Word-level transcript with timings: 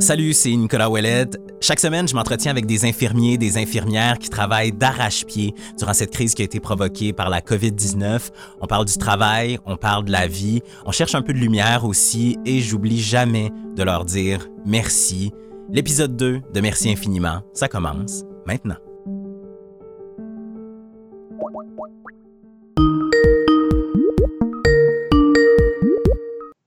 Salut, 0.00 0.32
c'est 0.32 0.54
Nicolas 0.54 0.88
Ouellet. 0.88 1.26
Chaque 1.60 1.80
semaine, 1.80 2.06
je 2.06 2.14
m'entretiens 2.14 2.52
avec 2.52 2.66
des 2.66 2.84
infirmiers, 2.84 3.36
des 3.36 3.58
infirmières 3.58 4.18
qui 4.18 4.30
travaillent 4.30 4.72
d'arrache-pied 4.72 5.54
durant 5.76 5.92
cette 5.92 6.12
crise 6.12 6.34
qui 6.34 6.42
a 6.42 6.44
été 6.44 6.60
provoquée 6.60 7.12
par 7.12 7.28
la 7.28 7.40
COVID-19. 7.40 8.30
On 8.60 8.66
parle 8.66 8.84
du 8.84 8.96
travail, 8.96 9.58
on 9.66 9.76
parle 9.76 10.04
de 10.04 10.12
la 10.12 10.28
vie, 10.28 10.62
on 10.86 10.92
cherche 10.92 11.16
un 11.16 11.22
peu 11.22 11.32
de 11.32 11.38
lumière 11.38 11.84
aussi 11.84 12.38
et 12.46 12.60
j'oublie 12.60 13.00
jamais 13.00 13.50
de 13.74 13.82
leur 13.82 14.04
dire 14.04 14.46
merci. 14.64 15.32
L'épisode 15.70 16.16
2 16.16 16.42
de 16.54 16.60
Merci 16.60 16.90
infiniment, 16.90 17.42
ça 17.52 17.68
commence 17.68 18.22
maintenant. 18.46 18.76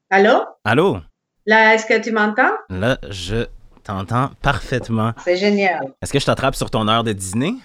Allô? 0.10 0.42
Allô? 0.66 1.00
Là, 1.46 1.74
est-ce 1.74 1.86
que 1.86 1.98
tu 2.00 2.12
m'entends? 2.12 2.52
Là, 2.70 2.98
je 3.10 3.46
t'entends 3.84 4.30
parfaitement. 4.42 5.14
C'est 5.24 5.38
génial. 5.38 5.94
Est-ce 6.02 6.14
que 6.14 6.20
je 6.20 6.26
t'attrape 6.26 6.56
sur 6.56 6.70
ton 6.70 6.88
heure 6.88 7.04
de 7.04 7.14
dîner? 7.14 7.56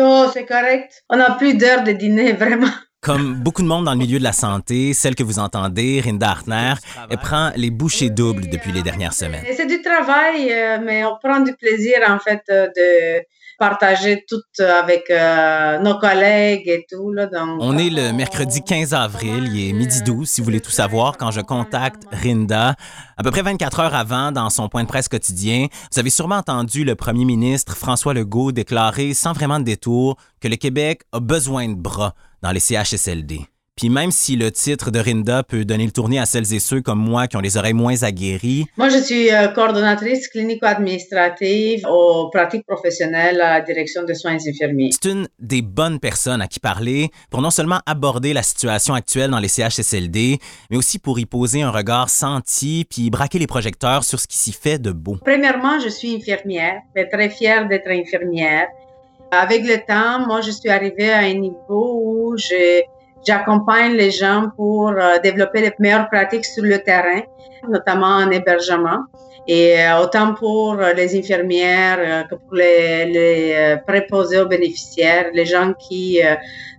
Oh, 0.00 0.26
c'est 0.32 0.46
correct. 0.46 1.04
On 1.10 1.16
n'a 1.16 1.32
plus 1.32 1.54
d'heure 1.54 1.82
de 1.82 1.92
dîner, 1.92 2.32
vraiment. 2.44 2.70
Comme 3.06 3.34
beaucoup 3.34 3.62
de 3.62 3.68
monde 3.68 3.84
dans 3.84 3.92
le 3.92 3.98
milieu 3.98 4.18
de 4.18 4.24
la 4.24 4.32
santé, 4.32 4.92
celle 4.92 5.14
que 5.14 5.22
vous 5.22 5.38
entendez, 5.38 6.02
Rinda 6.04 6.28
Hartner, 6.28 6.74
elle 7.08 7.18
prend 7.18 7.52
les 7.54 7.70
bouchées 7.70 8.10
doubles 8.10 8.50
depuis 8.50 8.72
les 8.72 8.82
dernières 8.82 9.12
semaines. 9.12 9.44
C'est 9.56 9.68
du 9.68 9.80
travail, 9.80 10.52
euh, 10.52 10.78
mais 10.84 11.04
on 11.04 11.16
prend 11.22 11.38
du 11.38 11.54
plaisir, 11.54 11.98
en 12.08 12.18
fait, 12.18 12.42
euh, 12.50 12.66
de 12.76 13.24
partager 13.60 14.24
tout 14.28 14.42
avec 14.60 15.08
euh, 15.10 15.78
nos 15.78 16.00
collègues 16.00 16.66
et 16.66 16.84
tout. 16.90 17.12
Là, 17.12 17.26
donc, 17.26 17.58
On 17.60 17.78
est 17.78 17.90
le 17.90 18.12
mercredi 18.12 18.60
15 18.60 18.92
avril, 18.92 19.50
il 19.54 19.70
est 19.70 19.72
midi 19.72 20.02
12, 20.02 20.28
si 20.28 20.40
vous 20.40 20.46
voulez 20.46 20.60
tout 20.60 20.72
savoir, 20.72 21.16
quand 21.16 21.30
je 21.30 21.42
contacte 21.42 22.02
Rinda. 22.10 22.74
À 23.16 23.22
peu 23.22 23.30
près 23.30 23.42
24 23.42 23.78
heures 23.78 23.94
avant, 23.94 24.32
dans 24.32 24.50
son 24.50 24.68
point 24.68 24.82
de 24.82 24.88
presse 24.88 25.08
quotidien, 25.08 25.68
vous 25.92 26.00
avez 26.00 26.10
sûrement 26.10 26.38
entendu 26.38 26.82
le 26.82 26.96
premier 26.96 27.24
ministre 27.24 27.76
François 27.76 28.14
Legault 28.14 28.50
déclarer 28.50 29.14
sans 29.14 29.32
vraiment 29.32 29.60
de 29.60 29.64
détour 29.64 30.16
que 30.40 30.48
le 30.48 30.56
Québec 30.56 31.02
a 31.12 31.20
besoin 31.20 31.68
de 31.68 31.74
bras 31.74 32.16
dans 32.42 32.52
les 32.52 32.60
CHSLD. 32.60 33.40
Puis 33.76 33.90
même 33.90 34.10
si 34.10 34.36
le 34.36 34.50
titre 34.50 34.90
de 34.90 34.98
Rinda 34.98 35.42
peut 35.42 35.66
donner 35.66 35.84
le 35.84 35.90
tournis 35.90 36.18
à 36.18 36.24
celles 36.24 36.54
et 36.54 36.60
ceux 36.60 36.80
comme 36.80 36.98
moi 36.98 37.26
qui 37.26 37.36
ont 37.36 37.40
les 37.40 37.58
oreilles 37.58 37.74
moins 37.74 38.04
aguerries, 38.04 38.64
Moi, 38.78 38.88
je 38.88 38.96
suis 38.96 39.30
euh, 39.30 39.48
coordonnatrice 39.48 40.28
clinico-administrative 40.28 41.84
aux 41.86 42.30
pratiques 42.30 42.64
professionnelles 42.66 43.38
à 43.38 43.58
la 43.58 43.60
direction 43.60 44.04
des 44.04 44.14
soins 44.14 44.38
infirmiers. 44.48 44.92
c'est 44.92 45.10
une 45.10 45.28
des 45.38 45.60
bonnes 45.60 46.00
personnes 46.00 46.40
à 46.40 46.46
qui 46.46 46.58
parler 46.58 47.10
pour 47.30 47.42
non 47.42 47.50
seulement 47.50 47.80
aborder 47.84 48.32
la 48.32 48.42
situation 48.42 48.94
actuelle 48.94 49.30
dans 49.30 49.40
les 49.40 49.48
CHSLD, 49.48 50.38
mais 50.70 50.76
aussi 50.78 50.98
pour 50.98 51.18
y 51.18 51.26
poser 51.26 51.60
un 51.60 51.70
regard 51.70 52.08
senti 52.08 52.86
puis 52.88 53.10
braquer 53.10 53.38
les 53.38 53.46
projecteurs 53.46 54.04
sur 54.04 54.20
ce 54.20 54.26
qui 54.26 54.38
s'y 54.38 54.52
fait 54.52 54.78
de 54.78 54.90
beau. 54.90 55.18
Premièrement, 55.22 55.80
je 55.80 55.90
suis 55.90 56.14
infirmière, 56.16 56.80
mais 56.94 57.06
très 57.10 57.28
fière 57.28 57.68
d'être 57.68 57.90
infirmière. 57.90 58.68
Avec 59.30 59.64
le 59.64 59.76
temps, 59.84 60.26
moi, 60.26 60.40
je 60.40 60.50
suis 60.50 60.68
arrivée 60.68 61.12
à 61.12 61.18
un 61.18 61.34
niveau 61.34 62.00
où 62.04 62.36
j'accompagne 63.26 63.92
les 63.92 64.10
gens 64.10 64.50
pour 64.56 64.90
euh, 64.90 65.18
développer 65.22 65.60
les 65.62 65.72
meilleures 65.78 66.08
pratiques 66.08 66.44
sur 66.44 66.62
le 66.62 66.78
terrain, 66.78 67.22
notamment 67.68 68.06
en 68.06 68.30
hébergement. 68.30 69.00
Et 69.48 69.80
euh, 69.80 70.02
autant 70.02 70.34
pour 70.34 70.74
euh, 70.74 70.92
les 70.92 71.18
infirmières 71.18 72.26
que 72.28 72.36
pour 72.36 72.54
les, 72.54 73.06
les 73.06 73.76
préposés 73.86 74.40
aux 74.40 74.46
bénéficiaires, 74.46 75.26
les 75.32 75.46
gens 75.46 75.72
qui 75.72 76.20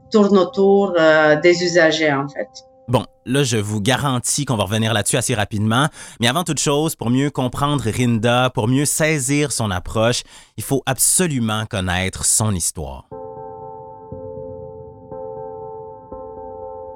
tournent 0.09 0.37
autour 0.37 0.95
des 1.43 1.63
usagers, 1.63 2.13
en 2.13 2.27
fait. 2.29 2.47
Bon, 2.87 3.05
là, 3.25 3.43
je 3.43 3.57
vous 3.57 3.81
garantis 3.81 4.45
qu'on 4.45 4.55
va 4.55 4.63
revenir 4.63 4.93
là-dessus 4.93 5.17
assez 5.17 5.35
rapidement, 5.35 5.89
mais 6.21 6.27
avant 6.27 6.45
toute 6.45 6.59
chose, 6.59 6.95
pour 6.95 7.09
mieux 7.09 7.29
comprendre 7.29 7.83
Rinda, 7.85 8.49
pour 8.49 8.69
mieux 8.69 8.85
saisir 8.85 9.51
son 9.51 9.71
approche, 9.71 10.23
il 10.55 10.63
faut 10.63 10.83
absolument 10.85 11.65
connaître 11.65 12.23
son 12.23 12.55
histoire. 12.55 13.09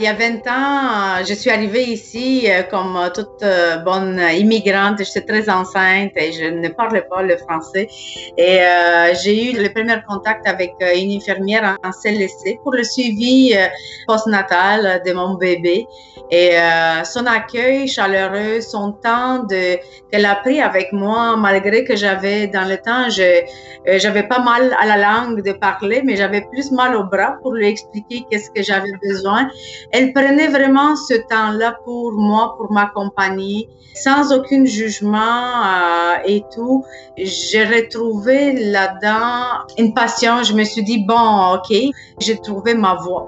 Il 0.01 0.05
y 0.05 0.07
a 0.07 0.13
20 0.13 0.47
ans, 0.47 1.19
euh, 1.19 1.23
je 1.23 1.35
suis 1.35 1.51
arrivée 1.51 1.83
ici 1.83 2.49
euh, 2.49 2.63
comme 2.63 2.97
euh, 2.97 3.11
toute 3.11 3.45
bonne 3.85 4.19
immigrante. 4.35 4.97
J'étais 4.97 5.21
très 5.21 5.47
enceinte 5.47 6.13
et 6.15 6.31
je 6.31 6.45
ne 6.45 6.69
parlais 6.69 7.03
pas 7.03 7.21
le 7.21 7.37
français. 7.37 7.87
Et 8.35 8.61
j'ai 9.21 9.51
eu 9.51 9.61
le 9.61 9.69
premier 9.71 10.01
contact 10.09 10.47
avec 10.47 10.73
une 10.95 11.11
infirmière 11.11 11.77
en 11.83 11.91
CLSC 11.91 12.57
pour 12.63 12.73
le 12.73 12.83
suivi 12.83 13.53
postnatal 14.07 15.03
de 15.05 15.13
mon 15.13 15.35
bébé. 15.35 15.85
Et 16.31 16.51
son 17.03 17.25
accueil 17.25 17.87
chaleureux, 17.87 18.61
son 18.61 18.93
temps 18.93 19.45
qu'elle 19.47 20.25
a 20.25 20.35
pris 20.35 20.61
avec 20.61 20.93
moi, 20.93 21.35
malgré 21.37 21.83
que 21.83 21.95
j'avais 21.95 22.47
dans 22.47 22.67
le 22.67 22.77
temps, 22.77 23.09
j'avais 23.85 24.23
pas 24.23 24.39
mal 24.39 24.75
à 24.79 24.85
la 24.85 24.97
langue 24.97 25.43
de 25.43 25.51
parler, 25.51 26.01
mais 26.03 26.15
j'avais 26.15 26.41
plus 26.51 26.71
mal 26.71 26.95
au 26.95 27.03
bras 27.03 27.37
pour 27.41 27.53
lui 27.53 27.67
expliquer 27.67 28.25
qu'est-ce 28.29 28.49
que 28.49 28.63
j'avais 28.63 28.93
besoin. 29.03 29.49
Elle 29.93 30.13
prenait 30.13 30.47
vraiment 30.47 30.95
ce 30.95 31.15
temps-là 31.27 31.77
pour 31.83 32.13
moi, 32.13 32.55
pour 32.57 32.71
m'accompagner, 32.71 33.67
sans 33.93 34.31
aucun 34.31 34.63
jugement 34.63 35.19
euh, 35.19 36.15
et 36.25 36.43
tout. 36.53 36.85
J'ai 37.17 37.65
retrouvé 37.65 38.53
là-dedans 38.53 39.65
une 39.77 39.93
passion. 39.93 40.43
Je 40.43 40.53
me 40.53 40.63
suis 40.63 40.83
dit, 40.83 41.03
bon, 41.05 41.55
OK, 41.55 41.75
j'ai 42.19 42.37
trouvé 42.37 42.73
ma 42.73 42.95
voie. 42.95 43.27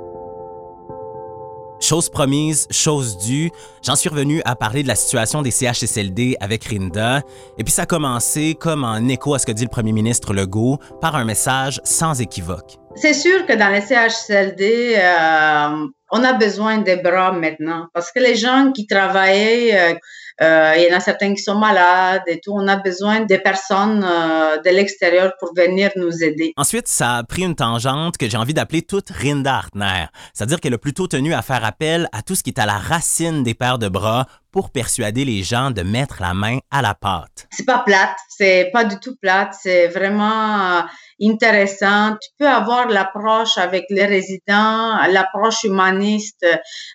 Chose 1.84 2.08
promise, 2.08 2.66
chose 2.72 3.18
due, 3.18 3.52
j'en 3.82 3.98
suis 3.98 4.08
revenu 4.08 4.42
à 4.46 4.56
parler 4.56 4.84
de 4.84 4.88
la 4.88 4.96
situation 4.96 5.42
des 5.42 5.52
CHSLD 5.52 6.38
avec 6.40 6.64
Rinda, 6.64 7.24
et 7.58 7.66
puis 7.66 7.74
ça 7.74 7.82
a 7.82 7.86
commencé, 7.86 8.56
comme 8.58 8.86
en 8.86 9.06
écho 9.10 9.34
à 9.34 9.40
ce 9.40 9.46
que 9.46 9.52
dit 9.52 9.66
le 9.66 9.70
premier 9.70 9.92
ministre 9.92 10.34
Legault, 10.34 10.78
par 11.02 11.18
un 11.18 11.26
message 11.26 11.82
sans 11.84 12.22
équivoque. 12.22 12.78
C'est 12.96 13.14
sûr 13.14 13.46
que 13.46 13.52
dans 13.52 13.68
les 13.68 13.82
CHSLD, 13.82 14.96
euh, 14.98 15.88
on 16.14 16.24
a 16.24 16.34
besoin 16.34 16.78
des 16.78 16.98
bras 16.98 17.32
maintenant 17.32 17.88
parce 17.94 18.12
que 18.12 18.20
les 18.20 18.36
gens 18.36 18.72
qui 18.72 18.86
travaillaient, 18.86 19.76
euh, 19.76 19.94
euh, 20.42 20.74
il 20.78 20.88
y 20.88 20.94
en 20.94 20.98
a 20.98 21.00
certains 21.00 21.34
qui 21.34 21.42
sont 21.42 21.56
malades 21.56 22.22
et 22.28 22.40
tout, 22.40 22.54
on 22.54 22.68
a 22.68 22.76
besoin 22.76 23.22
des 23.22 23.40
personnes 23.40 24.06
euh, 24.08 24.58
de 24.62 24.70
l'extérieur 24.70 25.34
pour 25.40 25.56
venir 25.56 25.90
nous 25.96 26.24
aider. 26.24 26.54
Ensuite, 26.56 26.88
ça 26.88 27.18
a 27.18 27.24
pris 27.24 27.42
une 27.42 27.56
tangente 27.56 28.18
que 28.18 28.30
j'ai 28.30 28.38
envie 28.38 28.54
d'appeler 28.54 28.84
toute 28.84 29.10
Rinda 29.10 29.56
Hartner, 29.56 30.06
c'est-à-dire 30.34 30.60
qu'elle 30.60 30.76
a 30.76 30.78
plutôt 30.78 31.08
tenu 31.08 31.34
à 31.34 31.42
faire 31.42 31.66
appel 31.66 32.08
à 32.12 32.22
tout 32.22 32.36
ce 32.36 32.44
qui 32.44 32.52
est 32.52 32.60
à 32.60 32.68
la 32.68 32.78
racine 32.78 33.42
des 33.44 33.56
paires 33.56 33.80
de 33.80 33.90
bras 33.90 34.28
pour 34.54 34.70
persuader 34.70 35.26
les 35.26 35.42
gens 35.42 35.72
de 35.72 35.82
mettre 35.82 36.22
la 36.22 36.36
main 36.36 36.60
à 36.70 36.84
la 36.84 36.94
pâte. 36.94 37.48
C'est 37.50 37.66
pas 37.66 37.80
plate, 37.80 38.16
c'est 38.30 38.70
pas 38.72 38.86
du 38.86 38.98
tout 39.00 39.16
plate, 39.20 39.56
c'est 39.60 39.88
vraiment 39.88 40.78
euh, 40.78 40.82
intéressant. 41.24 42.16
Tu 42.22 42.30
peux 42.38 42.48
avoir 42.48 42.88
l'approche 42.88 43.58
avec 43.58 43.86
les 43.90 44.06
résidents, 44.06 44.96
l'approche 45.10 45.64
humaniste, 45.64 46.46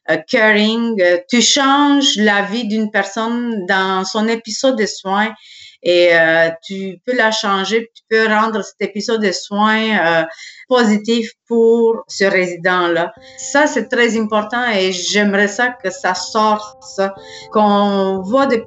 euh, 0.08 0.16
caring. 0.28 1.02
Euh, 1.02 1.18
Tu 1.28 1.42
changes 1.42 2.14
la 2.16 2.42
vie 2.42 2.68
d'une 2.68 2.92
personne 2.92 3.66
dans 3.66 4.04
son 4.04 4.28
épisode 4.28 4.78
de 4.78 4.86
soins 4.86 5.34
et 5.83 6.11
euh, 6.12 6.50
tu 6.62 7.00
peux 7.06 7.16
la 7.16 7.31
changer, 7.31 7.91
tu 7.94 8.03
peux 8.11 8.27
rendre 8.27 8.62
cet 8.62 8.81
épisode 8.81 9.22
de 9.22 9.33
soins 9.33 10.22
euh, 10.22 10.25
positif 10.69 11.33
pour 11.47 12.05
ce 12.09 12.25
résident-là. 12.25 13.12
Ça, 13.37 13.66
c'est 13.66 13.89
très 13.89 14.19
important 14.19 14.65
et 14.71 14.93
j'aimerais 14.93 15.49
ça 15.49 15.69
que 15.71 15.91
ça 15.91 16.15
sorte, 16.15 17.00
qu'on 17.53 18.22
voit 18.22 18.47
de 18.47 18.62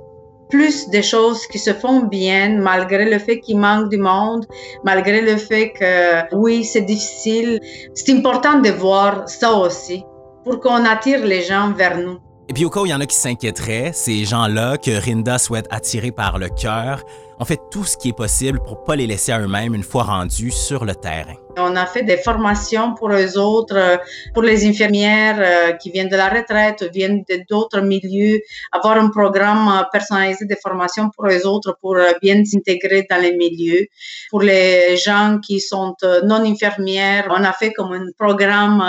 plus 0.49 0.89
des 0.89 1.01
choses 1.01 1.47
qui 1.47 1.59
se 1.59 1.73
font 1.73 2.01
bien 2.01 2.59
malgré 2.59 3.09
le 3.09 3.19
fait 3.19 3.39
qu'il 3.39 3.57
manque 3.57 3.89
du 3.89 3.97
monde, 3.97 4.45
malgré 4.83 5.21
le 5.21 5.37
fait 5.37 5.71
que 5.71 6.35
oui, 6.35 6.65
c'est 6.65 6.81
difficile. 6.81 7.59
C'est 7.95 8.11
important 8.11 8.59
de 8.59 8.69
voir 8.69 9.27
ça 9.27 9.53
aussi 9.53 10.03
pour 10.43 10.59
qu'on 10.59 10.85
attire 10.85 11.25
les 11.25 11.41
gens 11.41 11.71
vers 11.71 11.97
nous. 11.97 12.19
Et 12.51 12.53
puis 12.53 12.65
au 12.65 12.69
cas 12.69 12.81
où 12.81 12.85
il 12.85 12.89
y 12.89 12.93
en 12.93 12.99
a 12.99 13.05
qui 13.05 13.15
s'inquiéteraient, 13.15 13.91
ces 13.93 14.25
gens-là 14.25 14.77
que 14.77 14.91
Rinda 14.91 15.37
souhaite 15.37 15.67
attirer 15.69 16.11
par 16.11 16.37
le 16.37 16.49
cœur, 16.49 17.05
on 17.41 17.45
fait 17.45 17.59
tout 17.71 17.83
ce 17.85 17.97
qui 17.97 18.09
est 18.09 18.15
possible 18.15 18.59
pour 18.59 18.83
pas 18.83 18.95
les 18.95 19.07
laisser 19.07 19.31
à 19.31 19.39
eux-mêmes 19.39 19.73
une 19.73 19.81
fois 19.81 20.03
rendus 20.03 20.51
sur 20.51 20.85
le 20.85 20.93
terrain. 20.93 21.33
On 21.57 21.75
a 21.75 21.87
fait 21.87 22.03
des 22.03 22.17
formations 22.17 22.93
pour 22.93 23.11
eux 23.11 23.37
autres, 23.37 23.75
euh, 23.75 23.97
pour 24.33 24.43
les 24.43 24.65
infirmières 24.65 25.39
euh, 25.39 25.73
qui 25.73 25.89
viennent 25.89 26.07
de 26.07 26.15
la 26.15 26.29
retraite, 26.29 26.87
viennent 26.93 27.23
d'autres 27.49 27.81
milieux, 27.81 28.39
avoir 28.71 28.97
un 28.97 29.09
programme 29.09 29.67
euh, 29.67 29.83
personnalisé 29.91 30.45
de 30.45 30.55
formation 30.61 31.09
pour 31.15 31.27
eux 31.27 31.47
autres 31.47 31.75
pour 31.81 31.97
bien 32.21 32.45
s'intégrer 32.45 33.07
dans 33.09 33.19
les 33.19 33.35
milieux. 33.35 33.87
Pour 34.29 34.41
les 34.41 34.95
gens 34.97 35.39
qui 35.43 35.59
sont 35.59 35.95
non 36.23 36.45
infirmières, 36.45 37.27
on 37.31 37.43
a 37.43 37.53
fait 37.53 37.73
comme 37.73 37.93
un 37.93 38.05
programme 38.17 38.83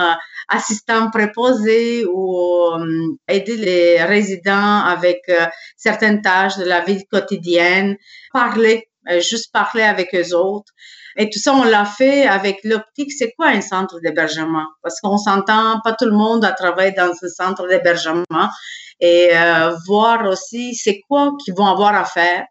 assistant 0.48 1.10
préposé 1.10 2.04
ou 2.04 2.36
aider 3.28 3.56
les 3.56 4.02
résidents 4.04 4.80
avec 4.84 5.22
certaines 5.76 6.20
tâches 6.20 6.58
de 6.58 6.64
la 6.64 6.80
vie 6.80 7.04
quotidienne, 7.06 7.96
parler, 8.42 8.88
euh, 9.10 9.20
juste 9.20 9.52
parler 9.52 9.82
avec 9.82 10.14
eux 10.14 10.34
autres. 10.34 10.72
Et 11.16 11.28
tout 11.28 11.38
ça, 11.38 11.52
on 11.52 11.64
l'a 11.64 11.84
fait 11.84 12.26
avec 12.26 12.60
l'optique, 12.64 13.12
c'est 13.12 13.32
quoi 13.36 13.48
un 13.48 13.60
centre 13.60 14.00
d'hébergement? 14.02 14.66
Parce 14.82 14.98
qu'on 15.00 15.18
s'entend, 15.18 15.80
pas 15.84 15.92
tout 15.92 16.06
le 16.06 16.16
monde 16.16 16.44
a 16.44 16.52
travaillé 16.52 16.92
dans 16.92 17.10
un 17.10 17.28
centre 17.28 17.68
d'hébergement. 17.68 18.48
Et 19.00 19.30
euh, 19.32 19.74
voir 19.86 20.26
aussi, 20.26 20.74
c'est 20.74 21.00
quoi 21.08 21.32
qu'ils 21.44 21.54
vont 21.54 21.66
avoir 21.66 21.94
à 21.94 22.04
faire. 22.04 22.44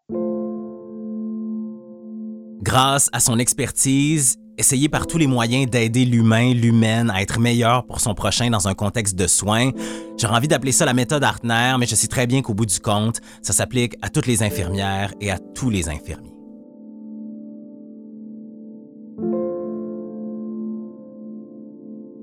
Grâce 2.71 3.09
à 3.11 3.19
son 3.19 3.37
expertise, 3.37 4.37
essayer 4.57 4.87
par 4.87 5.05
tous 5.05 5.17
les 5.17 5.27
moyens 5.27 5.69
d'aider 5.69 6.05
l'humain, 6.05 6.53
l'humaine 6.53 7.09
à 7.09 7.21
être 7.21 7.37
meilleur 7.37 7.85
pour 7.85 7.99
son 7.99 8.13
prochain 8.13 8.49
dans 8.49 8.69
un 8.69 8.73
contexte 8.73 9.17
de 9.17 9.27
soins. 9.27 9.71
J'aurais 10.17 10.37
envie 10.37 10.47
d'appeler 10.47 10.71
ça 10.71 10.85
la 10.85 10.93
méthode 10.93 11.21
Hartner, 11.21 11.75
mais 11.77 11.85
je 11.85 11.95
sais 11.95 12.07
très 12.07 12.27
bien 12.27 12.41
qu'au 12.41 12.53
bout 12.53 12.65
du 12.65 12.79
compte, 12.79 13.19
ça 13.41 13.51
s'applique 13.51 13.97
à 14.01 14.07
toutes 14.07 14.25
les 14.25 14.41
infirmières 14.41 15.13
et 15.19 15.31
à 15.31 15.37
tous 15.37 15.69
les 15.69 15.89
infirmiers. 15.89 16.31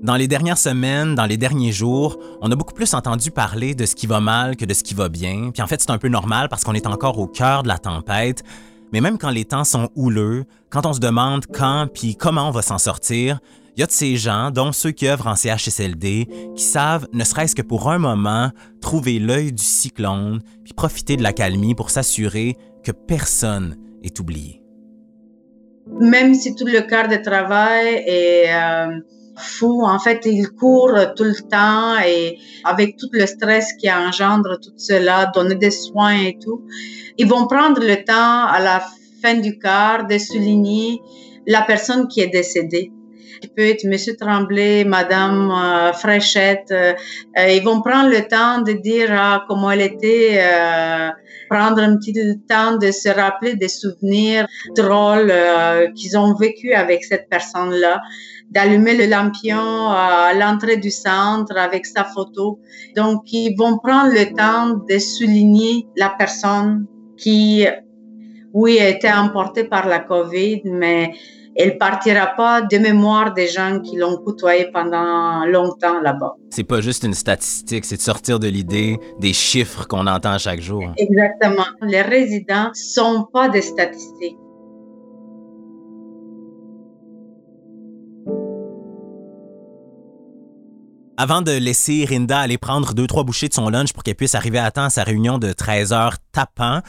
Dans 0.01 0.15
les 0.15 0.27
dernières 0.27 0.57
semaines, 0.57 1.13
dans 1.13 1.27
les 1.27 1.37
derniers 1.37 1.73
jours, 1.73 2.17
on 2.41 2.51
a 2.51 2.55
beaucoup 2.55 2.73
plus 2.73 2.95
entendu 2.95 3.29
parler 3.29 3.75
de 3.75 3.85
ce 3.85 3.93
qui 3.93 4.07
va 4.07 4.19
mal 4.19 4.55
que 4.55 4.65
de 4.65 4.73
ce 4.73 4.81
qui 4.81 4.95
va 4.95 5.09
bien. 5.09 5.51
Puis 5.53 5.61
en 5.61 5.67
fait, 5.67 5.79
c'est 5.79 5.91
un 5.91 5.99
peu 5.99 6.07
normal 6.07 6.49
parce 6.49 6.63
qu'on 6.63 6.73
est 6.73 6.87
encore 6.87 7.19
au 7.19 7.27
cœur 7.27 7.61
de 7.61 7.67
la 7.67 7.77
tempête. 7.77 8.43
Mais 8.91 9.01
même 9.01 9.17
quand 9.17 9.29
les 9.29 9.45
temps 9.45 9.63
sont 9.63 9.89
houleux, 9.95 10.45
quand 10.69 10.85
on 10.85 10.93
se 10.93 10.99
demande 10.99 11.45
quand 11.45 11.87
puis 11.93 12.15
comment 12.15 12.47
on 12.47 12.51
va 12.51 12.61
s'en 12.61 12.77
sortir, 12.77 13.39
il 13.75 13.81
y 13.81 13.83
a 13.83 13.85
de 13.85 13.91
ces 13.91 14.17
gens, 14.17 14.51
dont 14.51 14.71
ceux 14.71 14.91
qui 14.91 15.07
œuvrent 15.07 15.27
en 15.27 15.35
CHSLD, 15.35 16.27
qui 16.55 16.63
savent, 16.63 17.07
ne 17.13 17.23
serait-ce 17.23 17.55
que 17.55 17.61
pour 17.61 17.89
un 17.89 17.97
moment, 17.97 18.51
trouver 18.81 19.19
l'œil 19.19 19.53
du 19.53 19.63
cyclone 19.63 20.41
puis 20.63 20.73
profiter 20.73 21.15
de 21.15 21.23
la 21.23 21.31
calmie 21.31 21.75
pour 21.75 21.89
s'assurer 21.89 22.57
que 22.83 22.91
personne 22.91 23.77
est 24.03 24.19
oublié. 24.19 24.61
Même 25.99 26.33
si 26.33 26.55
tout 26.55 26.65
le 26.65 26.81
quart 26.81 27.07
de 27.07 27.15
travail 27.17 28.03
est 28.05 28.53
euh, 28.53 28.99
fou, 29.37 29.83
en 29.83 29.99
fait, 29.99 30.25
ils 30.25 30.49
courent 30.49 31.13
tout 31.15 31.23
le 31.23 31.49
temps 31.49 31.97
et 32.05 32.37
avec 32.63 32.97
tout 32.97 33.09
le 33.11 33.25
stress 33.25 33.73
qui 33.73 33.91
engendre 33.91 34.59
tout 34.59 34.73
cela, 34.77 35.31
donner 35.33 35.55
des 35.55 35.71
soins 35.71 36.17
et 36.17 36.37
tout, 36.39 36.63
ils 37.17 37.27
vont 37.27 37.47
prendre 37.47 37.81
le 37.81 38.03
temps 38.03 38.45
à 38.45 38.59
la 38.59 38.83
fin 39.21 39.35
du 39.35 39.59
quart 39.59 40.07
de 40.07 40.17
souligner 40.17 41.01
la 41.45 41.61
personne 41.61 42.07
qui 42.07 42.21
est 42.21 42.27
décédée. 42.27 42.91
Il 43.41 43.49
peut 43.49 43.67
être 43.67 43.85
Monsieur 43.85 44.15
Tremblay, 44.15 44.83
Madame 44.83 45.51
euh, 45.51 45.93
Fréchette. 45.93 46.71
Euh, 46.71 46.93
ils 47.37 47.63
vont 47.63 47.81
prendre 47.81 48.09
le 48.09 48.27
temps 48.27 48.61
de 48.61 48.73
dire 48.73 49.09
ah, 49.11 49.45
comment 49.47 49.71
elle 49.71 49.81
était, 49.81 50.39
euh, 50.41 51.09
prendre 51.49 51.81
un 51.81 51.97
petit 51.97 52.13
temps 52.47 52.77
de 52.77 52.91
se 52.91 53.09
rappeler 53.09 53.55
des 53.55 53.69
souvenirs 53.69 54.47
drôles 54.75 55.33
qu'ils 55.95 56.17
ont 56.17 56.33
vécu 56.35 56.73
avec 56.73 57.03
cette 57.03 57.27
personne-là 57.29 58.01
d'allumer 58.51 58.95
le 58.97 59.05
lampion 59.05 59.89
à 59.89 60.33
l'entrée 60.33 60.77
du 60.77 60.89
centre 60.89 61.55
avec 61.57 61.85
sa 61.85 62.03
photo. 62.03 62.59
Donc, 62.95 63.31
ils 63.31 63.55
vont 63.55 63.77
prendre 63.77 64.11
le 64.11 64.33
temps 64.35 64.83
de 64.89 64.97
souligner 64.97 65.87
la 65.95 66.09
personne 66.09 66.87
qui, 67.17 67.65
oui, 68.53 68.79
a 68.79 68.89
été 68.89 69.11
emportée 69.11 69.65
par 69.65 69.87
la 69.87 69.99
COVID, 69.99 70.61
mais 70.65 71.13
elle 71.59 71.77
partira 71.77 72.27
pas 72.37 72.61
de 72.61 72.77
mémoire 72.77 73.33
des 73.33 73.49
gens 73.49 73.81
qui 73.81 73.97
l'ont 73.97 74.15
côtoyé 74.15 74.69
pendant 74.71 75.45
longtemps 75.45 75.99
là-bas. 75.99 76.35
C'est 76.51 76.63
pas 76.63 76.79
juste 76.79 77.03
une 77.03 77.13
statistique, 77.13 77.83
c'est 77.83 77.97
de 77.97 78.01
sortir 78.01 78.39
de 78.39 78.47
l'idée 78.47 78.97
des 79.19 79.33
chiffres 79.33 79.85
qu'on 79.85 80.07
entend 80.07 80.37
chaque 80.37 80.61
jour. 80.61 80.85
Exactement. 80.95 81.65
Les 81.81 82.01
résidents 82.01 82.69
sont 82.73 83.27
pas 83.33 83.49
des 83.49 83.61
statistiques. 83.61 84.37
Avant 91.17 91.41
de 91.41 91.51
laisser 91.51 92.05
Rinda 92.05 92.39
aller 92.39 92.57
prendre 92.57 92.93
deux, 92.93 93.05
trois 93.05 93.25
bouchées 93.25 93.49
de 93.49 93.53
son 93.53 93.67
lunch 93.67 93.91
pour 93.91 94.03
qu'elle 94.03 94.15
puisse 94.15 94.35
arriver 94.35 94.59
à 94.59 94.71
temps 94.71 94.85
à 94.85 94.89
sa 94.89 95.03
réunion 95.03 95.37
de 95.37 95.51
13 95.51 95.91
heures 95.91 96.15
tapant, 96.31 96.79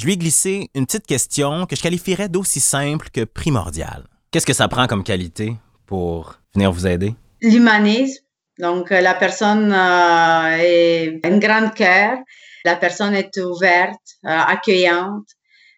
je 0.00 0.06
lui 0.06 0.14
ai 0.14 0.16
glissé 0.16 0.68
une 0.74 0.86
petite 0.86 1.06
question 1.06 1.66
que 1.66 1.76
je 1.76 1.82
qualifierais 1.82 2.28
d'aussi 2.28 2.58
simple 2.58 3.10
que 3.12 3.22
primordiale. 3.22 4.02
Qu'est-ce 4.36 4.44
que 4.44 4.52
ça 4.52 4.68
prend 4.68 4.86
comme 4.86 5.02
qualité 5.02 5.54
pour 5.86 6.34
venir 6.52 6.70
vous 6.70 6.86
aider? 6.86 7.14
L'humanisme. 7.40 8.22
Donc, 8.58 8.92
euh, 8.92 9.00
la 9.00 9.14
personne 9.14 9.72
euh, 9.72 10.58
est 10.60 11.20
un 11.24 11.38
grand 11.38 11.70
cœur. 11.70 12.18
La 12.66 12.76
personne 12.76 13.14
est 13.14 13.34
ouverte, 13.38 13.98
euh, 14.26 14.28
accueillante 14.28 15.24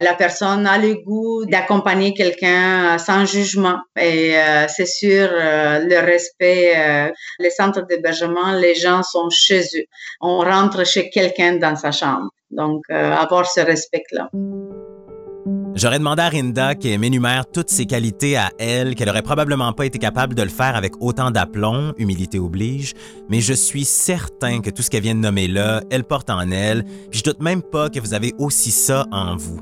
la 0.00 0.14
personne 0.14 0.66
a 0.66 0.78
le 0.78 0.94
goût 0.94 1.44
d'accompagner 1.46 2.14
quelqu'un 2.14 2.94
euh, 2.94 2.99
sans 2.99 3.26
jugement. 3.26 3.78
Et 4.00 4.34
c'est 4.69 4.87
sûr, 4.87 5.28
le 5.32 5.99
respect, 6.00 7.12
les 7.38 7.50
centres 7.50 7.82
d'hébergement, 7.87 8.52
les 8.55 8.75
gens 8.75 9.05
sont 9.05 9.28
chez 9.31 9.62
eux. 9.76 9.84
On 10.20 10.38
rentre 10.38 10.84
chez 10.84 11.10
quelqu'un 11.10 11.58
dans 11.58 11.76
sa 11.76 11.93
chambre. 11.93 12.31
Donc, 12.50 12.88
avoir 12.90 13.46
ce 13.46 13.60
respect-là. 13.60 14.31
J'aurais 15.78 16.00
demandé 16.00 16.22
à 16.22 16.28
Rinda 16.28 16.75
qu'elle 16.75 16.98
m'énumère 16.98 17.44
toutes 17.46 17.70
ses 17.70 17.86
qualités 17.86 18.36
à 18.36 18.50
elle, 18.58 18.96
qu'elle 18.96 19.08
aurait 19.08 19.22
probablement 19.22 19.72
pas 19.72 19.86
été 19.86 20.00
capable 20.00 20.34
de 20.34 20.42
le 20.42 20.48
faire 20.48 20.75
avec 20.75 20.94
autant 21.00 21.30
d'aplomb, 21.30 21.94
humilité 21.98 22.40
oblige, 22.40 22.94
mais 23.28 23.40
je 23.40 23.52
suis 23.52 23.84
certain 23.84 24.60
que 24.60 24.70
tout 24.70 24.82
ce 24.82 24.90
qu'elle 24.90 25.04
vient 25.04 25.14
de 25.14 25.20
nommer 25.20 25.46
là, 25.46 25.82
elle 25.92 26.02
porte 26.02 26.30
en 26.30 26.50
elle, 26.50 26.82
puis 26.82 27.20
je 27.20 27.22
doute 27.22 27.40
même 27.40 27.62
pas 27.62 27.90
que 27.90 28.00
vous 28.00 28.12
avez 28.12 28.34
aussi 28.38 28.72
ça 28.72 29.06
en 29.12 29.36
vous. 29.36 29.60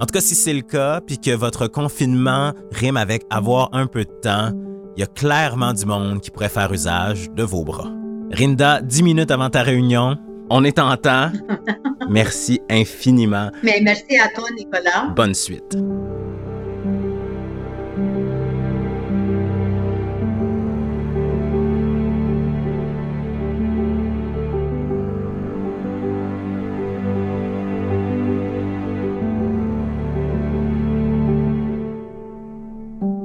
En 0.00 0.06
tout 0.06 0.12
cas, 0.14 0.22
si 0.22 0.34
c'est 0.34 0.54
le 0.54 0.62
cas, 0.62 1.02
puis 1.02 1.18
que 1.18 1.32
votre 1.32 1.66
confinement 1.66 2.54
rime 2.72 2.96
avec 2.96 3.24
avoir 3.28 3.68
un 3.72 3.86
peu 3.86 4.06
de 4.06 4.20
temps, 4.22 4.52
il 4.96 5.00
y 5.00 5.02
a 5.02 5.06
clairement 5.06 5.74
du 5.74 5.84
monde 5.84 6.22
qui 6.22 6.30
pourrait 6.30 6.48
faire 6.48 6.72
usage 6.72 7.28
de 7.36 7.42
vos 7.42 7.64
bras. 7.64 7.90
Rinda, 8.32 8.80
dix 8.80 9.02
minutes 9.02 9.30
avant 9.30 9.50
ta 9.50 9.60
réunion, 9.60 10.16
on 10.48 10.64
est 10.64 10.78
en 10.78 10.96
temps. 10.96 11.30
Merci 12.08 12.60
infiniment. 12.70 13.50
Mais 13.62 13.80
merci 13.82 14.18
à 14.18 14.28
toi, 14.28 14.48
Nicolas. 14.56 15.12
Bonne 15.14 15.34
suite. 15.34 15.76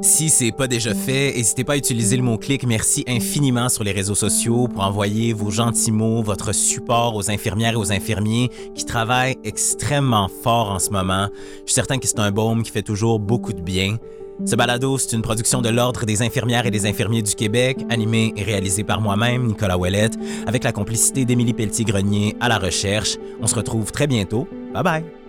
Si 0.04 0.30
c'est 0.30 0.52
pas 0.52 0.68
déjà 0.68 0.94
fait, 0.94 1.34
n'hésitez 1.34 1.64
pas 1.64 1.74
à 1.74 1.78
utiliser 1.78 2.18
le 2.18 2.24
mot-clic 2.24 2.66
merci 2.68 3.06
infiniment 3.08 3.70
sur 3.70 3.86
les 3.86 3.94
réseaux 3.94 4.16
sociaux 4.16 4.68
pour 4.68 4.84
envoyer 4.84 5.32
vos 5.32 5.50
gentils 5.50 5.94
mots, 5.94 6.22
votre 6.22 6.54
support 6.54 7.16
aux 7.16 7.32
infirmières 7.32 7.72
et 7.72 7.78
aux 7.78 7.94
infirmiers 7.94 8.50
qui 8.76 8.84
travaillent 8.84 9.38
extrêmement 9.46 10.28
fort 10.28 10.72
en 10.72 10.80
ce 10.80 10.90
moment. 10.90 11.30
Je 11.62 11.72
suis 11.72 11.76
certain 11.76 12.00
que 12.00 12.08
c'est 12.08 12.20
un 12.20 12.32
baume 12.32 12.64
qui 12.64 12.72
fait 12.72 12.82
toujours 12.82 13.18
beaucoup 13.18 13.54
de 13.54 13.62
bien. 13.62 13.96
Ce 14.46 14.58
balado, 14.58 14.98
c'est 14.98 15.16
une 15.16 15.22
production 15.22 15.62
de 15.62 15.70
l'Ordre 15.70 16.06
des 16.06 16.22
infirmières 16.22 16.66
et 16.66 16.72
des 16.72 16.86
infirmiers 16.86 17.22
du 17.22 17.34
Québec, 17.34 17.78
animé 17.90 18.34
et 18.36 18.44
réalisé 18.44 18.84
par 18.84 19.00
moi-même, 19.00 19.48
Nicolas 19.48 19.78
Ouellette, 19.78 20.18
avec 20.46 20.66
la 20.66 20.74
complicité 20.74 21.24
d'Émilie 21.24 21.54
Pelletier-Grenier 21.54 22.36
à 22.42 22.50
la 22.50 22.58
recherche. 22.58 23.16
On 23.42 23.48
se 23.48 23.56
retrouve 23.56 23.94
très 23.94 24.08
bientôt. 24.08 24.50
Bye 24.74 24.84
bye! 24.84 25.23